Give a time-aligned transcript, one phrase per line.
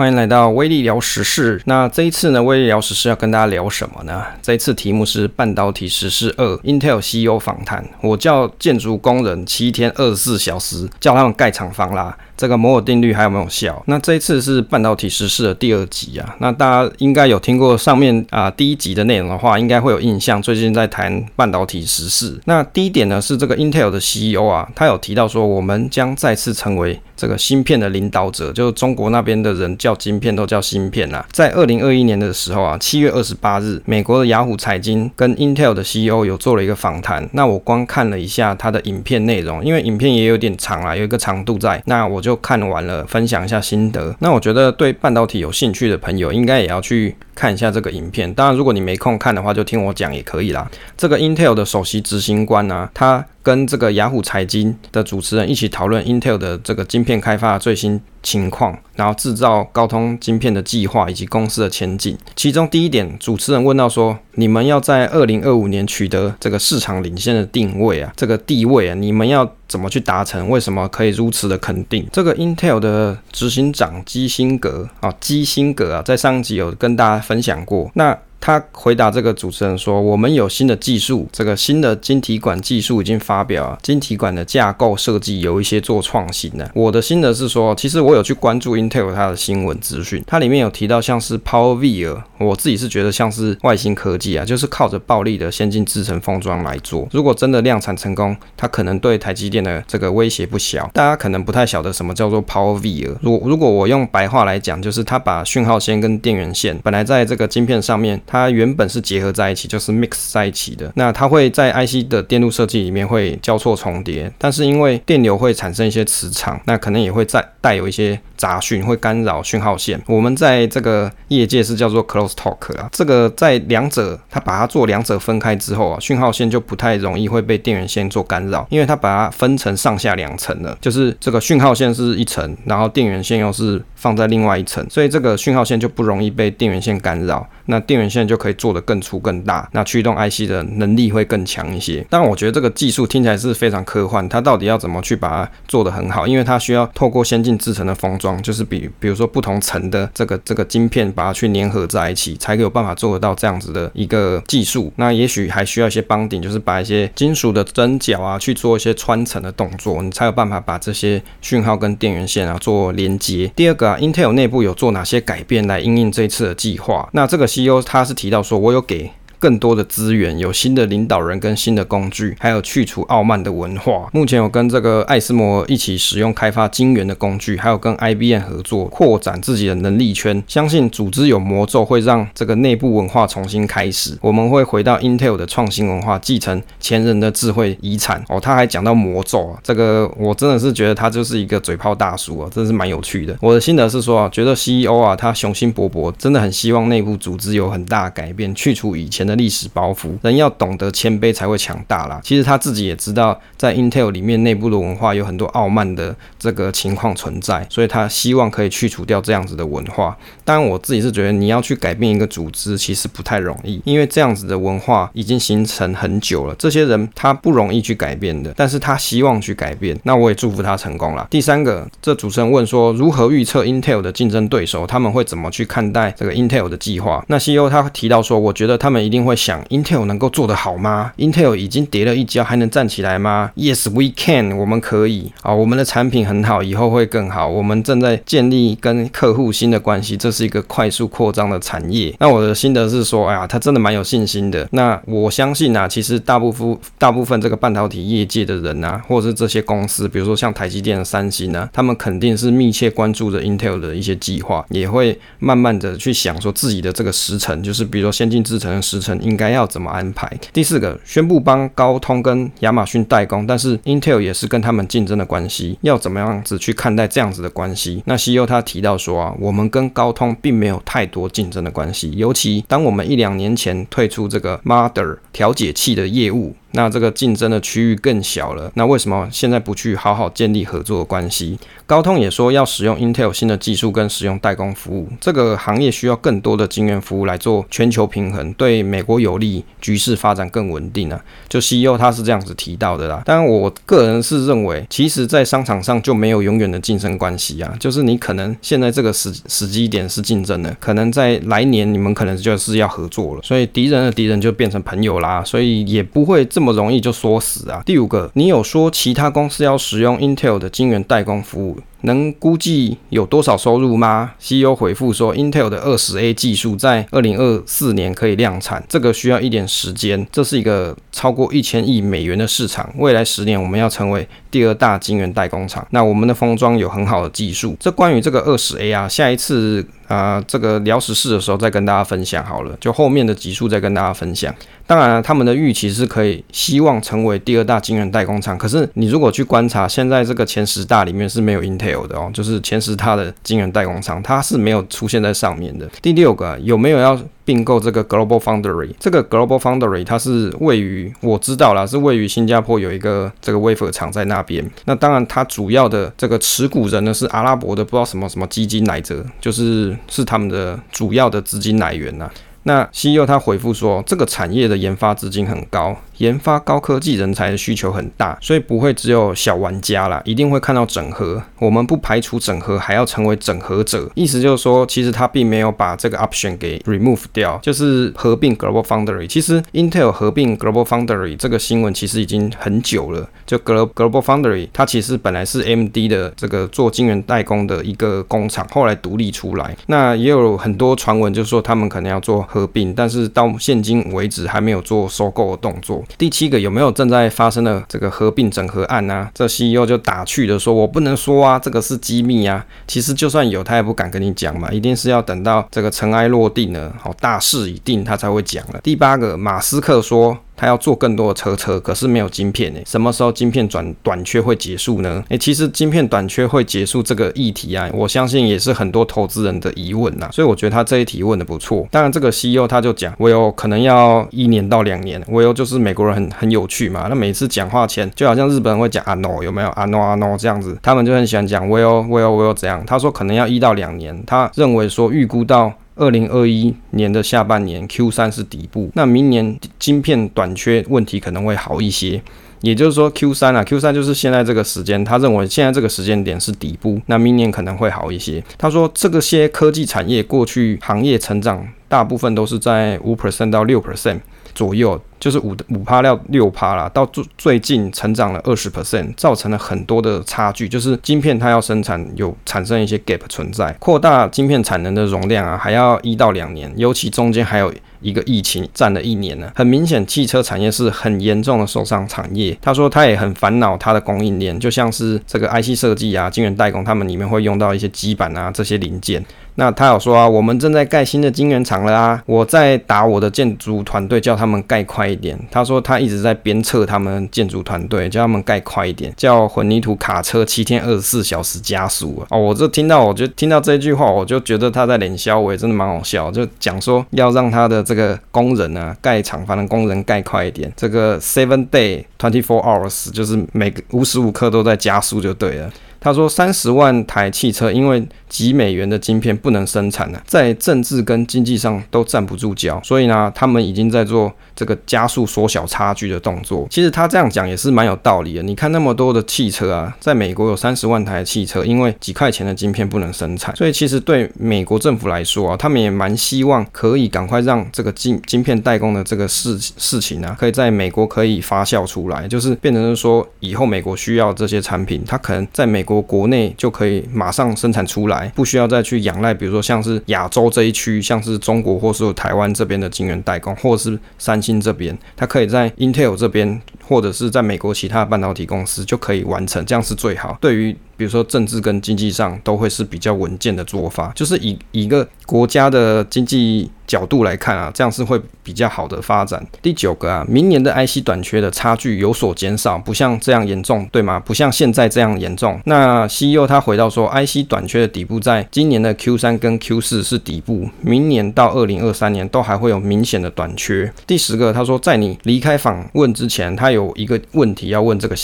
[0.00, 1.60] 欢迎来到威力聊时事。
[1.66, 4.24] 那这一次呢，威力聊时事要跟大家聊什么呢？
[4.40, 7.86] 这一次题目是半导体时事二，Intel CEO 访谈。
[8.00, 12.16] 我叫建筑工人七天二十四小时，叫他们盖厂房啦。
[12.40, 13.82] 这个摩尔定律还有没有效？
[13.84, 16.34] 那这一次是半导体时事的第二集啊。
[16.38, 20.40] 那大家应该有听过上面啊、第一集的内容的话，应该会有印象。
[20.40, 22.40] 最近在谈半导体时事。
[22.46, 31.22] 那第一点呢是这个 Intel 的 CEO 啊，他有提到说，我们将再次成为这个芯片的领导者，就是中国那边的人叫晶片都叫芯片啊。
[31.30, 37.28] 在二零二一年的时候啊，七月二十八日，美国的雅虎财经跟 Intel 的 CEO 有做了一个访谈。
[37.34, 41.82] 那我光看了一下他的影片内容，因为影片也有点长啊，有一个长度在。
[41.84, 44.14] 那我就就看完了，分享一下心得。
[44.20, 48.32] 那我觉得对半导体有兴趣的朋友，应该也要去看一下这个影片。
[48.34, 50.70] 当然，如果你没空看的话，就听我讲也可以啦。
[50.94, 53.24] 这个 Intel 的首席执行官呢、啊，他。
[53.42, 62.18] 跟这个雅虎财经的主持人一起讨论 Intel 的这个晶片开发的最新情况，然后制造高通晶片的计划以及公司的前景。
[62.36, 70.50] 其中第一点，主持人问到说：“你们要在二零二五年取得这个市场领先的定位啊，这个地位啊，你们要怎么去达成？
[70.50, 77.88] 为什么可以如此的肯定？”这个 Intel 的执行长基辛格啊，基辛格啊，在上集有跟大家分享过。
[77.94, 86.70] 那他回答这个主持人说：“我们有新的技术，这个新的晶体管技术已经发表了，晶体管的架构设计有一些做创新的。
[86.74, 97.06] 我的心得是说，其实我有去关注 Intel 它的新闻资讯，它里面有提到像是 PowerVia，我自己是觉得像是外星科技啊，就是靠着暴力的先进制程封装来做。
[97.12, 100.90] 如果真的量产成功，它可能对台积电的这个威胁不小。
[100.94, 103.16] 大家可能不太晓得什么叫做 PowerVia。
[103.20, 110.92] 如如果我用白话来讲，就是它把讯号线跟电源线本来在这个晶片上面。”它原本是结合在一起，就是 mix 在一起的。
[110.94, 120.00] 那它会在 IC 的电路设计里面会交错重叠，但是因为电流会产生一些磁场，那可能也会在带有一些杂讯，会干扰讯号线。
[120.06, 122.88] 我们在这个业界是叫做 close talk 啊。
[122.90, 137.46] 这个在两者，它把它做两者分开之后啊，讯号线就不太容易会被电源线做干扰，因为它把它分成上下两层了，就是这个讯号线是一层，然后电源线又是放在另外一层，所以这个讯号线就不容易被电源线干扰。
[137.66, 142.04] 那电源线就可以做得更粗更大，那驱动 IC 的能力会更强一些。
[142.10, 146.26] 但，我觉得这个技术听起来是非常科幻，它到底要怎么去把它做得很好？
[146.26, 154.92] 因为它需要透过先进制程的封装，就是比比如说不同层的这个这个晶片把它去粘合在一起，才有办法做得到这样子的一个技术。
[154.96, 163.50] 那也许还需要一些帮顶就是把一些金属的针脚啊去做一些穿层的动作，你才有办法把这些讯号跟电源线啊做连接。
[163.56, 167.08] 第二个啊，Intel 内部有做哪些改变来应应这一次的计划？
[167.12, 169.10] 那这个 CEO 他是提到说，我有给。
[169.40, 174.08] 更多的资源，有新的领导人跟新的工具，还有去除傲慢的文化。
[174.12, 180.42] 目前有跟这个艾斯摩一起使用开发晶圆的工具，还有跟 IBM 合作扩展自己的能力圈。
[180.46, 184.16] 相信组织有魔咒，会让这个内部文化重新开始。
[184.20, 188.22] 我们会回到 Intel 的创新文化，继承前人的智慧遗产。
[188.28, 193.34] 哦，他还讲到魔咒啊，这个我真的是觉得他就是一个嘴炮大叔啊，真的是蛮有趣的。
[193.40, 199.40] 我的心得是说啊，觉得 CEO 啊，他雄心勃勃，真的很希望内部组织有很大改变，去除以前的。
[199.40, 202.20] 历史包袱，人要懂得谦卑才会强大啦。
[202.22, 210.14] 其实他自己也知道，在 Intel 里面内部的文化有很多傲慢的这个情况存在，所以他希望可以去除掉这样子的文化。
[210.44, 216.54] 当然，我自己是觉得你要去改变一个组织，其实不太容易，因为这样子的文化已经形成很久了。
[216.58, 219.98] 这些人他不容易去改变的，但是他希望去改变。
[220.02, 221.26] 那我也祝福他成功啦。
[221.30, 224.86] 第三个，这主持人问说，如何预测 Intel 的竞争对手？
[224.86, 227.24] 他们会怎么去看待这个 Intel 的计划？
[227.28, 229.19] 那 CEO 他提到说，我觉得他们一定。
[229.24, 237.46] 会想 Intel 能够做得好吗？Intel 已经跌了一跤，还能站起来吗？Yes, we can，我们可以啊，我们的产品很好，以后会更好。
[237.46, 242.14] 我们正在建立跟客户新的关系，这是一个快速扩张的产业。
[242.18, 244.66] 那我的心得是说，哎呀，他真的蛮有信心的。
[244.72, 259.09] 那我相信啊，其实大部分大部分这个半导体业界的人啊，或者是这些公司，比如说像台积电、三星啊，他们肯定是密切关注着 Intel 的一些计划，也会慢慢的去想说自己的这个时程，就是比如说先进制程的时程。
[259.22, 260.30] 应该要怎么安排？
[260.52, 268.02] 第四个，宣布帮高通跟亚马逊代工，但是 Intel 也是跟他们竞争的关系，要怎么样子去看待这样子的关系？
[268.06, 276.54] 那 CEO 他提到说啊，我们跟高通并没有太多竞争的关系，尤其当我们一两年前退出这个 Mother 调解器的业务。
[276.72, 278.70] 那这个竞争的区域更小了。
[278.74, 281.58] 那为什么现在不去好好建立合作关系？
[281.86, 291.20] 高通也说要使用 Intel 新的技术跟使用代工服务，这个行业需要更多的晶圆服务来做全球平衡，对美国有利，局势发展更稳定啊。
[291.48, 293.22] 就 CEO 他是这样子提到的啦。
[293.26, 307.82] 当然，我个人是认为，其实在商场上就没有永远的竞争关系啊，就是你可能现在这个时时机点是竞争的，可能在来年你们可能就是要合作了，所以敌人的敌人就变成朋友啦，所以也不会这这么容易就锁死啊。
[307.86, 311.78] 第五个，你有说其他公司要使用 Intel 的晶圆代工服务？
[312.02, 320.26] 能估计有多少收入吗？CEO 回复说，Intel 的二十 A 技术在二零二四年可以量产，这个需要一点时间。
[320.32, 325.86] 这是一个超过一千亿美元的市场，未来十年我们要成为第二大晶圆代工厂。
[325.90, 327.76] 那我们的封装有很好的技术。
[327.78, 334.52] 这关于这个二十 A 啊，下一次啊、这个聊时事的时候再跟大家分享好了，就后面的集数再跟大家分享。
[334.84, 338.58] 当然，他们的预期是可以希望成为第二大晶圆代工厂。
[338.58, 345.88] 可是你如果去观察，现在这个前十大里面是没有 Intel 有的哦，就是前十大的晶圆代工厂，它是没有出现在上面的。
[346.00, 348.90] 第六个，有没有要并购这个 Global Foundry？
[348.98, 354.68] 这个 Global Foundry 它是位于我知道啦，是位于新加坡有一个这个 wafer 厂在那边。
[354.84, 362.30] 那当然，它主要的这个持股人呢是阿拉伯的不知道什么什么基金来着，就是是他们的主要的资金来源呐、
[362.64, 365.96] 那 CEO 他回复说，这个产业的研发资金很高。
[366.20, 371.42] 研发高科技人才的需求很大，所以不会只有小玩家啦，一定会看到整合。
[371.58, 374.10] 我们不排除整合，还要成为整合者。
[374.14, 379.26] 意思就是说，其实他并没有把这个 option 给 remove 掉，就是合并 Global Foundry。
[379.26, 383.26] 其实 Intel 合并 Global Foundry 这个新闻其实已经很久了。
[383.46, 389.74] 就 Global Global Foundry 它其实本来是 MD 的这个做晶圆代工的一个工厂，后来独立出来。
[389.86, 396.04] 那也有很多传闻，就是说他们可能要做合并，但是到现今为止还没有做收购的动作。
[396.18, 399.30] 第七个有没有正在发生的这个合并整合案啊？
[399.34, 402.64] 这 CEO 就打趣的说：“我不能说啊，这个是机密啊。
[402.86, 410.36] 其实就算有，他也不敢跟你讲嘛，一定是要等到这个尘埃落定了，好，大势已定，他才会讲了。”第八个，马斯克说。
[410.60, 415.24] 他要做更多的车车，可是没有晶片诶，什么时候晶片转短缺会结束呢？
[415.30, 420.28] 诶，其实晶片短缺会结束这个议题啊，我相信也是很多投资人的疑问呐。
[420.30, 421.88] 所以我觉得他这一题问的不错。
[421.90, 425.18] 当然，这个 CEO 他就讲，我有可能要一年到两年。
[425.28, 432.84] 我有就是美国人很很有趣嘛，那每次讲话前就好像日本人会讲啊 no 有没有啊 no 啊 no 这样子，他们就很喜欢讲 Will Will Will 怎样。
[432.84, 435.72] 他说可能要一到两年，他认为说预估到。
[436.00, 442.22] 二零二一年的下半年 Q 三是底部，那明年晶片短缺问题可能会好一些，
[442.62, 448.42] 也就是说 Q 三啊，Q 三就是现在这个时间，他认为现在这个时间点是底部，那明年可能会好一些。
[448.56, 454.20] 他说这个些科技产业过去行业成长大部分都是在五 percent 到六 percent
[454.54, 454.98] 左右。
[455.20, 460.66] 就是五五趴到六趴啦，到最最近成长了二十 percent，造成了很多的差距。
[460.66, 467.70] 就是晶片它要生产有产生一些 gap 存在，扩大晶片产能的容量啊，还要一到两年，尤其中间还有
[468.00, 469.52] 一个疫情占了一年呢。
[469.54, 472.56] 很明显，汽车产业是很严重的受伤产业。
[472.62, 479.22] 他说他也很烦恼他的供应链，就像是这个 IC 设计啊、晶圆代工，他们里面会用到一些基板啊这些零件。
[479.56, 485.09] 那他有说啊，我们正在盖新的晶圆厂了啊，我在打我的建筑团队，叫他们盖快。
[485.10, 492.38] 一点，他说他一直在鞭策他们建筑团队，叫他们盖快一点，叫混凝土卡车七天二十四小时加速哦。
[492.38, 505.70] 我这听到，我就听到这句话，我就觉得他在脸笑，我也真的蛮好笑，就讲说要让他的这个工人啊，盖厂房的工人盖快一点，这个 seven day twenty four hours 就是每个无时无刻都在加速就对了。
[506.00, 516.66] 他说三十万台汽车因为几美元的晶片不能生产了，在政治跟经济上都站不住脚，所以呢，他们已经在做这个加速缩小差距的动作。
[516.70, 518.42] 其实他这样讲也是蛮有道理的。
[518.42, 538.30] 你看那么多的汽车啊，在美国有三十万台汽车，因为几块钱的晶片不能生产，所以其实对美国政府来说啊，他们也蛮希望可以赶快让这个晶晶片代工的这个事事情啊，可以在美国可以发酵出来，就是变成是说以后美国需要这些产品，它可能在美国国内就可以马上生产出来。
[538.36, 546.60] 不需要再去仰赖，比如说像是亚洲这一区，像是中国或是台湾这边的晶圆代工，或者是三星这边，它可以在 Intel 这边。
[546.90, 550.36] 或者是在美国其他半导体公司就可以完成，这样是最好。
[550.40, 559.40] 对于比如说政治跟经济上都会是比较稳健的做法，就是以一个国家的经济角度来看啊，这样是会比较好的发展。
[559.62, 564.18] 第九个啊，明年的 IC 短缺的差距有所减少，不像这样严重，对吗？
[564.18, 565.58] 不像现在这样严重。
[565.64, 573.90] 那 CEO 他回到说，IC 短缺的底部在今年的 Q 三跟 Q 四是底部，明年到二零二三年都还会有明显的短缺。
[574.06, 578.16] 第十个，他说在你离开访问之前，他有有一个问题要问这个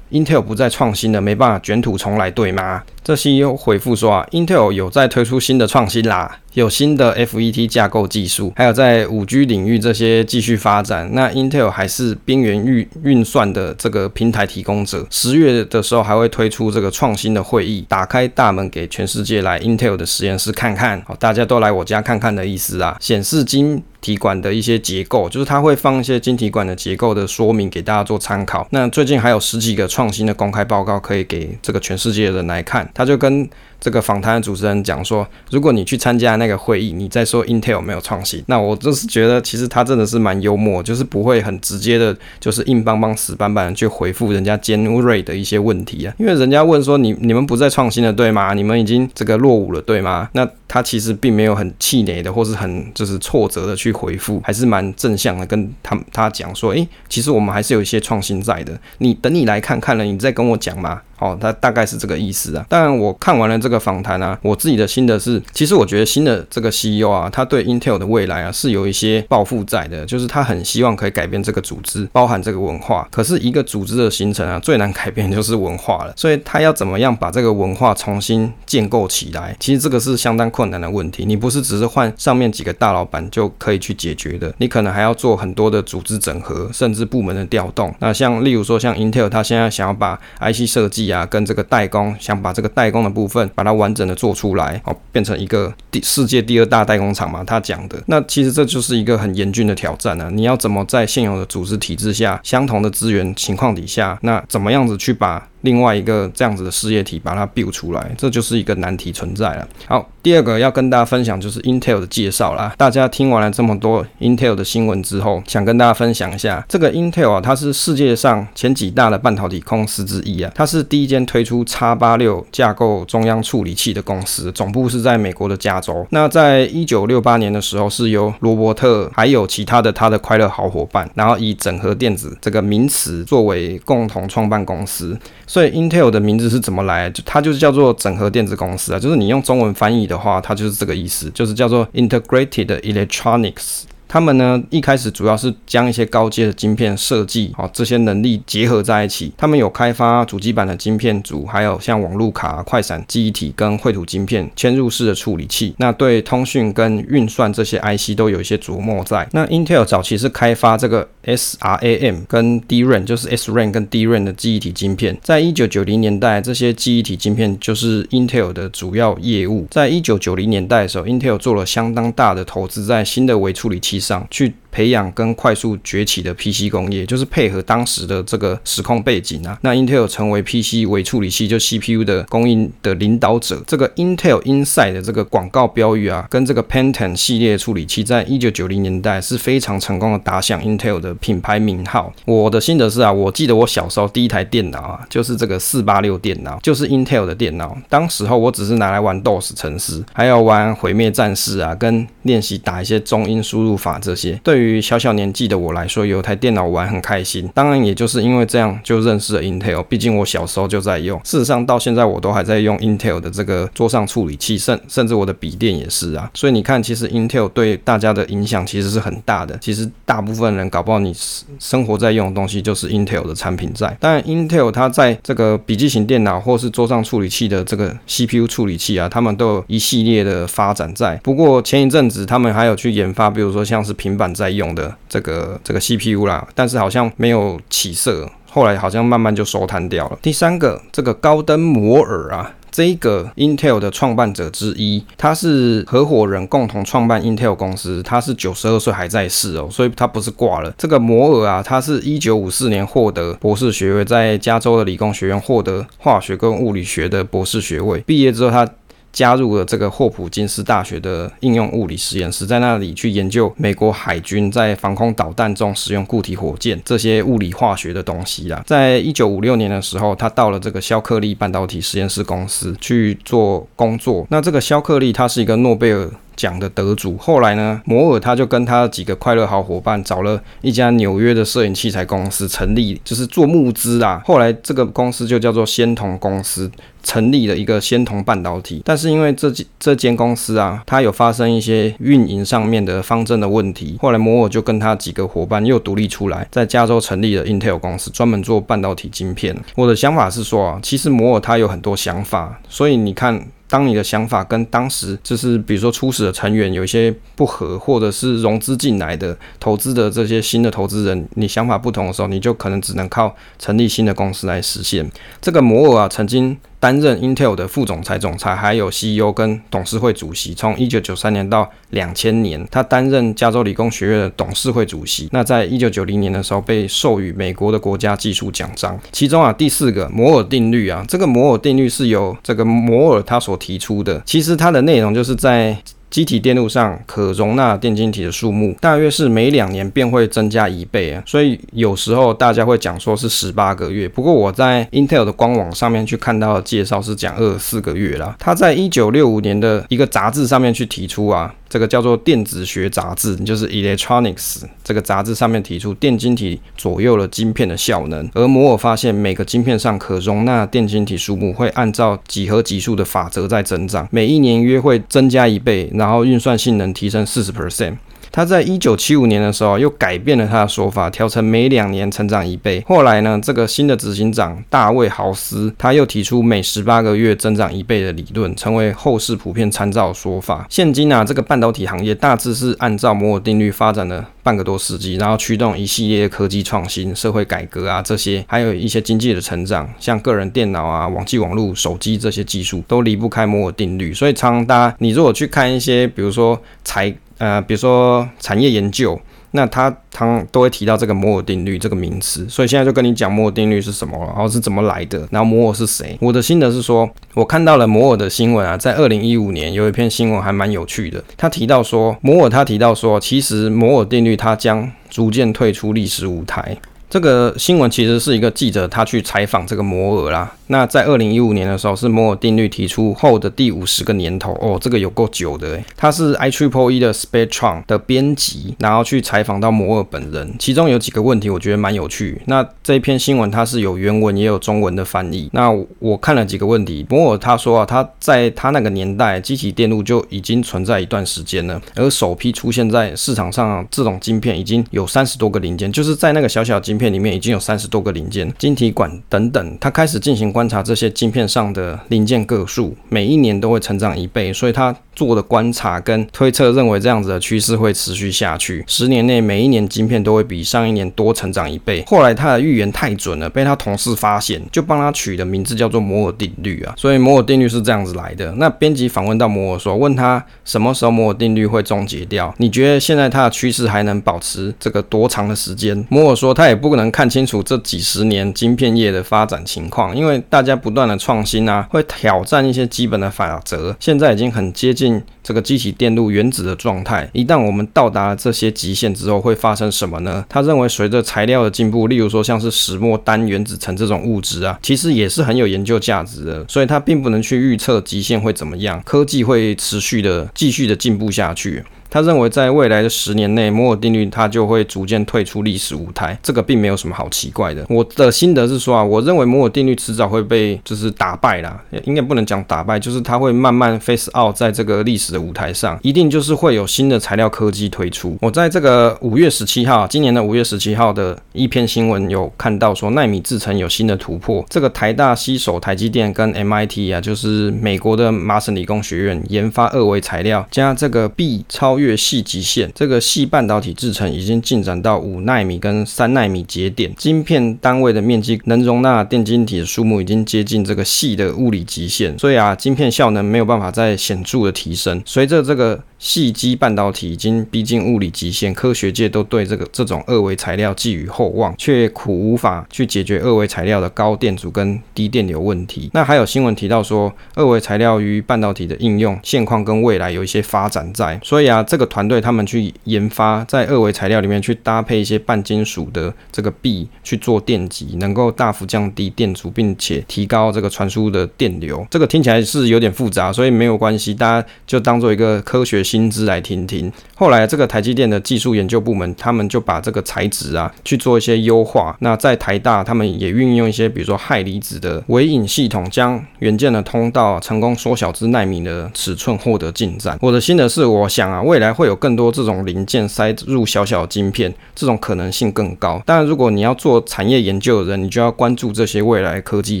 [0.10, 2.82] Intel 不再创新了，没办法卷土重来对吗？
[3.02, 11.08] 这 CEO 回复说啊，Intel 有在推出新的创新啦，有新的 FET 架构技术，还有在 5G 领域这些继续发展。
[11.12, 21.02] 那 Intel 还是边缘运运算的这个平台提供者，十月的时候还会推出这个创新的会议，打开大门给全世界来 Intel 的实验室看看。
[21.06, 28.68] 好，大家都来我家看看的意思啊，显示晶体管的一些结构，就是它会放一些晶体管的结构的说明给大家做参考。
[28.70, 32.90] 那最近还有十几个创创新的公开报告可以给这个全世界的人来看。
[32.94, 33.46] 他就跟
[33.80, 46.14] 这个访谈的主持人讲说，如果你去参加那个会议，你再说 Intel 没有创新，那我就是觉得其实他真的是蛮幽默，就是不会很直接的，就是硬邦邦、死板板的去回复人家尖锐的一些问题啊。
[46.18, 48.52] 因为人家问说你你们不再创新了对吗？
[48.52, 50.28] 你们已经这个落伍了对吗？
[50.34, 58.78] 那他其实并没有很气馁的，或是很就是挫折的去回复，还是蛮正向的跟他他讲说，诶，其实我们还是有一些创新在的。
[58.98, 61.00] 你等你来看看了，你再跟我讲嘛。
[61.18, 62.64] 哦，他大概是这个意思啊。
[62.66, 73.06] 当然，我看完了这个这个访谈啊，我自己的心得是，其实我觉得新的这个 CEO 啊，他对 Intel 的未来啊是有一些抱负在的，就是他很希望可以改变这个组织，包含这个文化。
[73.12, 76.12] 可是，一个组织的形成啊，最难改变就是文化了。
[76.16, 79.54] 所以，他要怎么样把这个文化重新建构起来？
[79.60, 81.24] 其实这个是相当困难的问题。
[81.24, 87.94] 你不是只是换上面几个大老板就可以去解决的，你可能还要做很多的组织整合，甚至部门的调动。
[88.00, 98.02] 那像例如说，像 Intel，他现在想要把 IC 设计啊，跟这个代工想把这个代工的部分把它完整的做出来，哦，变成一个第世界第二大代工厂嘛，他讲的。
[98.06, 100.30] 那其实这就是一个很严峻的挑战呢、啊。
[100.32, 109.68] 你要怎么在现有的组织体制下，相同的资源情况底下，那怎么样子去把另外一个这样子的事业体把它 build 出来，这就是一个难题存在了。
[109.86, 112.74] 好，第二个要跟大家分享就是 Intel 的介绍啦。
[112.76, 120.50] 大家听完了这么多 Intel 的新闻之后，想跟大家分享一下，这个 Intel 啊，它是世界上前几大的半导体公司之一啊。
[120.54, 126.06] 它是第一间推出 X86 架构中央处理器的公司，总部是在美国的加州。
[126.10, 135.18] 那在一九六八年的时候，是由罗伯特还有其他的他的快乐好伙伴，然后以整合电子这个名词作为共同创办公司。
[135.50, 137.10] 所以 Intel 的名字是怎么来？
[137.10, 143.80] 就它就是叫做整合电子公司啊，就是你用中文翻译的话，它就是这个意思，就是叫做 Integrated Electronics。
[144.10, 149.32] 他们呢，一开始主要是将一些高阶的晶片设计，好，这些能力结合在一起。
[149.36, 155.72] 他们有开发主机板的晶片组，还有像网路卡、快闪记忆体跟绘图晶片、嵌入式的处理器。
[155.78, 159.28] 那对通讯跟运算这些 IC 都有一些琢磨在。
[159.30, 165.16] 那 Intel 早期是开发这个 SRAM 跟 DRAM，就是 SRAM 跟 DRAM 的记忆体晶片。
[165.22, 169.68] 在一九九零年代，这些记忆体晶片就是 Intel 的主要业务。
[169.70, 174.54] 在一九九零年代的时候，Intel 做了相当大的投资在新的微处理器上去。
[174.72, 179.58] 培养跟快速崛起的 PC 工业，就是配合当时的这个时空背景啊。
[179.62, 183.62] 那 Intel 成为 PC 微处理器就 CPU 的供应的领导者。
[183.66, 192.12] 这个 Intel Inside 的这个广告标语啊，跟这个 Pentium 系列处理器，在一九九零年代是非常成功的打响 Intel 的品牌名号。
[192.24, 197.76] 我的心得是啊，我记得我小时候第一台电脑啊，就是这个四八六电脑，就是 Intel 的电脑。
[197.88, 204.40] 当时候我只是拿来玩 DOS 程式，还要玩毁灭战士啊，跟练习打一些中英输入法这些。
[204.44, 204.59] 对。
[204.60, 207.48] 对于小小年纪的我来说，有台电脑玩很开心。
[207.54, 209.82] 当然，也就是因为这样，就认识了 Intel。
[209.84, 211.18] 毕竟我小时候就在用。
[211.24, 216.30] 事实上，到现在我都还在用 Intel 的这个桌上处理器，甚甚至我的笔电也是啊。
[216.34, 219.56] 所以你看，其实 Intel 对大家的影响其实是很大的。
[219.62, 221.16] 其实大部分人搞不好你
[221.58, 223.96] 生活在用的东西就是 Intel 的产品在。
[223.98, 231.16] 当然，Intel 它在这个笔记型电脑或是桌上处理器的这个 CPU 处理器啊，他们都有一系列的发展在。
[231.22, 234.49] 不过前一阵子他们还有去研发，比如说像是平板在。
[234.52, 240.18] 用的这个这个 CPU 啦，但是好像没有起色，后来好像慢慢就收摊掉了。
[240.20, 250.72] 第三个，这个高登摩尔啊，这一个 Intel 的创办者之一，他是合伙人共同创办 Intel 公司，他是九十二岁还在世哦，所以他不是挂了。
[250.76, 258.68] 这个摩尔啊，他是一九五四年获得博士学位，在加州的理工学院获得化学跟物理学的博士学位，毕业之后他。
[259.12, 268.62] 加入了这个霍普金斯大学的应用物理实验室，在那里去研究美国海军在防空导弹中使用固体火箭这些物理化学的东西啦。
[268.66, 274.26] 在一九五六年的时候，他到了这个肖克利半导体实验室公司去做工作。
[274.30, 277.16] 那这个肖克利他是一个诺贝尔奖的得主。
[277.18, 284.22] 后来呢，摩尔他就跟他几个快乐好伙伴找了一家纽约的摄影器材公司成立，就是做募资啊。
[284.24, 286.70] 后来这个公司就叫做仙童公司。
[287.02, 299.56] 成立了一个仙童半导体，但是因为这这间公司啊，它有发生一些运营上面的方针的问题，后来摩尔就跟他几个伙伴又独立出来，在加州成立了 Intel 公司，专门做半导体晶片。
[299.76, 303.46] 我的想法是说啊，其实摩尔他有很多想法，所以你看。
[303.70, 315.10] 当你的想法跟当时就是比如说初始的成员有一些不合，或者是融资进来的投资的这些新的投资人，你想法不同的时候，你就可能只能靠成立新的公司来实现。
[315.40, 316.58] 这个摩尔啊，曾经。
[316.80, 320.54] 担任 Intel 的副总裁、总裁，还有 CEO 跟董事会主席。
[320.54, 325.28] 从一九九三年到两千年，他担任加州理工学院的董事会主席。
[325.30, 328.98] 那在一九九零年的时候，被授予美国的国家技术奖章。
[329.12, 334.20] 其中啊，第四个摩尔定律啊，这个摩尔定律是由这个摩尔他所提出的。
[334.24, 335.76] 其实它的内容就是在。
[336.10, 344.08] 机体电路上可容纳电晶体的数目大约是每两年便会增加一倍啊，所以有时候大家会讲说是十八个月。
[344.08, 348.34] 不过我在 Intel 的官网上面去看到的介绍是讲二十四个月啦。
[348.38, 351.54] 他在一九六五年的一个杂志上面去提出啊。
[351.70, 358.28] 这个叫做电子学杂志，就是 Electronics 这个杂志上面提出，电晶体左右了晶片的效能。
[358.34, 367.96] 而摩尔发现，每个晶片上可容纳电晶体数目会按照几何级数的法则在增长，每一年约会增加一倍，然后运算性能提升四十 percent。
[368.32, 372.82] 他在一九七五年的时候又改变了他的说法，调成每两年成长一倍。
[372.86, 380.66] 后来呢，这个新的执行长大卫豪斯他又提出每十八个月增长一倍的理论，成为后世普遍参照的说法。
[380.70, 394.14] 现今啊，这个半导体行业大致是按照摩尔定律发展了半个多世纪，然后驱动一系列科技创新、社会改革啊，这些还有一些经济的成长，像个人电脑啊、网际网络、手机这些技术都离不开摩尔定律。
[394.14, 397.12] 所以，常常大家你如果去看一些，比如说财。
[397.40, 399.18] 呃，比如说产业研究，
[399.52, 406.18] 那他常都会提到这个摩尔定律这个名词，所以现在就跟你讲摩尔定律是什么，然后是怎么来的，然后摩尔是谁？
[406.20, 416.76] 我的心得是说，我看到了摩尔的新闻啊，在二零一五年有一篇新闻还蛮有趣的，他提到说，摩尔他提到说，其实摩尔定律它将逐渐退出历史舞台。
[417.10, 420.54] 这个新闻其实是一个记者他去采访这个摩尔啦。
[420.68, 425.84] 那在二零一五年的时候，是摩尔定律提出后的第五十个年头哦，这个有够久的诶。
[425.96, 432.40] 他是 iTripleE 的 Spectrum 的编辑，然后去采访到摩尔本人，其中有几个问题我觉得蛮有趣。
[432.46, 435.50] 那这一篇新闻它是有原文也有中文的翻译。
[435.52, 458.84] 那我看了几个问题，摩尔他说啊，他在他那个年代，机体电路就已经存在一段时间了，而首批出现在市场上这种晶片已经有三十多个零件，就是在那个小小晶片里面已经有三十多个零件，晶体管等等，他开始进行观察这些晶片上的零件个数，每一年都会成长一倍，所以他做的观察跟推测认为这样子的趋势会持续下去。
[458.86, 462.04] 十年内每一年晶片都会比上一年多成长一倍。
[462.06, 466.94] 后来他的预言太准了，被他同事发现，就帮他取的名字叫做摩尔定律啊。
[466.96, 468.52] 所以摩尔定律是这样子来的。
[468.52, 472.54] 那编辑访问到摩尔说，问他什么时候摩尔定律会终结掉？
[472.58, 476.06] 你觉得现在它的趋势还能保持这个多长的时间？
[476.08, 480.90] 摩尔说他也不不能看清楚这几十年晶片业的发展情况，因为大家不。
[480.90, 483.94] 断的创新啊，会挑战一些基本的法则。
[484.00, 487.30] 现在已经很接近这个机体电路原子的状态。
[487.32, 490.44] 一旦我们到达了这些极限之后，会发生什么呢？
[490.48, 496.64] 他认为，随着材料的进步，例如说像是石墨单原子层这种物质啊，其实也是很有研究价值的。
[496.66, 499.00] 所以，他并不能去预测极限会怎么样。
[499.06, 501.84] 科技会持续的继续的进步下去。
[502.10, 507.86] 他认为，在未来的十年内，摩尔定律它就会逐渐退出历史舞台，这个并没有什么好奇怪的。
[507.88, 518.36] 我的心得是说啊，我认为摩尔定律迟早会被就是打败啦，应该不能讲打败，就是它会慢慢 face out 在这个历史的舞台上，一定就是会有新的材料科技推出。
[518.40, 524.66] 我在这个五月十七号，今年的五月十七号的一篇新闻有看到说，奈米制程有新的突破。
[524.68, 531.99] 这个台大携手台积电跟 MIT 啊，就是美国的麻省理工学院研发二维材料加这个 B 超。
[532.00, 545.22] 越细极限，这个细半导体制成已经进展到五纳米跟三纳米节点，晶片单位的面积能容纳电晶体的数目已经接近这个细的物理极限，所以啊，晶片效能没有办法再显著的提升。
[545.24, 556.10] 随着这个细基半导体已经逼近物理极限，科学界都对这个这种二维材料寄予厚望，却苦无法去解决二维材料的高电阻跟低电流问题。
[556.12, 572.06] 那还有新闻提到说，二维材料于半导体的应用现况跟未来有一些发展在，所以啊，这个团队他们去研发在二维材料里面去搭配一些半金属的这个壁去做电极，能够大幅降低电阻，并且提高这个传输的电流。
[572.10, 577.12] 这个听起来是有点复杂，所以没有关系，大家就当做一个科学 薪资来听听。
[577.36, 582.16] 后来这个台积电的技术研究部门，他们就把这个材质啊去做一些优化。
[582.18, 590.36] 那在台大，他们也运用一些比如说氦离子的微影系统，将元件的通道成功缩小至奈米的尺寸，获得进展。
[590.40, 596.20] 我的心得是，我想啊，未来会有更多这种零件塞入小小的晶片，这种可能性更高。
[596.26, 600.00] 当然，如果你要做产业研究的人，你就要关注这些未来科技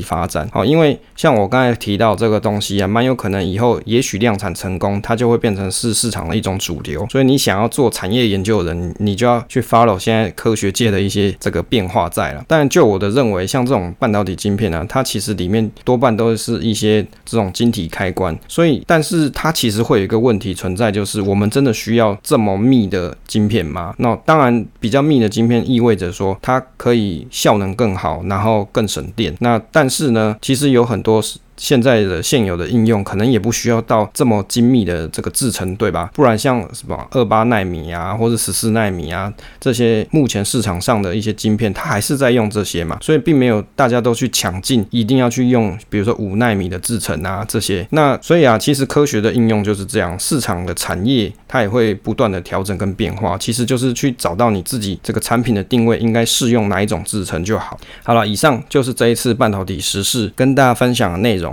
[0.00, 0.48] 发展。
[0.52, 7.06] 好，因为像我刚才提到这个东西啊，蛮有可能以后也许量产成功，它就会变成是市场的一种主流。
[7.10, 12.44] 所以你想要做产业研究的人，你就要去 follow 现在科学界的一些这个变化在了。
[12.48, 18.36] 但就我的认为，像这种半导体晶片呢、它其实里面多半都是一些这种晶体开关。
[18.48, 23.94] 所以，但是它其实会有一个问题存在，就是我们真的需要这么密的晶片吗？
[23.98, 29.34] 那当然，比较密的晶片意味着说它可以效能更好，然后更省电。
[29.40, 31.22] 那但是呢，其实有很多。
[31.60, 36.10] 现在的现有的应用可能也不需要到这么精密的这个制程，对吧？
[36.14, 47.86] 不然像什么二八纳米啊，或者十四纳米啊，这些目前市场上的一些晶片，它还是在用这些嘛，所以并没有大家都去抢进，一定要去用，比如说五纳米的制程啊这些。
[47.90, 57.78] 那所以啊，其实科学的应用就是这样，市场的产业它也会不断的调整跟变化，其实就是去找到你自己这个产品的定位应该适用哪一种制程就好。
[58.02, 61.49] 好了，以上就是这一次半导体时事跟大家分享的内容。